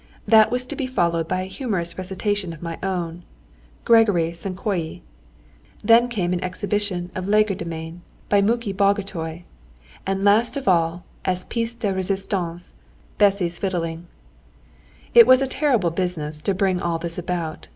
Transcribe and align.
That 0.27 0.49
was 0.49 0.65
to 0.65 0.75
be 0.75 0.87
followed 0.87 1.27
by 1.27 1.41
a 1.41 1.45
humorous 1.45 1.95
recitation 1.95 2.53
of 2.53 2.63
my 2.63 2.79
own: 2.81 3.21
"Gregory 3.85 4.31
Sonkolyi"; 4.31 5.03
then 5.83 6.07
came 6.07 6.33
an 6.33 6.43
exhibition 6.43 7.11
of 7.13 7.27
legerdemain 7.27 7.99
by 8.27 8.41
Muki 8.41 8.73
Bagotay; 8.73 9.43
and 10.07 10.23
last 10.25 10.57
of 10.57 10.67
all, 10.67 11.05
as 11.23 11.45
pièce 11.45 11.77
de 11.77 11.93
résistance, 11.93 12.71
Bessy's 13.19 13.59
fiddling. 13.59 14.07
It 15.13 15.27
was 15.27 15.43
a 15.43 15.45
terrible 15.47 15.91
business 15.91 16.39
to 16.39 16.55
bring 16.55 16.81
all 16.81 16.97
this 16.97 17.19
about. 17.19 17.67